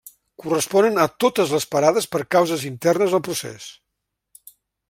Corresponen 0.43 0.95
a 1.03 1.05
totes 1.25 1.53
les 1.57 1.69
parades 1.75 2.09
per 2.15 2.23
causes 2.37 2.67
internes 2.73 3.17
al 3.19 3.25
procés. 3.29 3.73